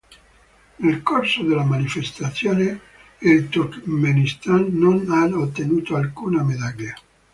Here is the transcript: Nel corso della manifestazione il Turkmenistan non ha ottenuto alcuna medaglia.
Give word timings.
Nel 0.77 1.03
corso 1.03 1.43
della 1.43 1.63
manifestazione 1.63 2.79
il 3.19 3.49
Turkmenistan 3.49 4.69
non 4.71 5.05
ha 5.11 5.25
ottenuto 5.37 5.95
alcuna 5.95 6.41
medaglia. 6.41 6.95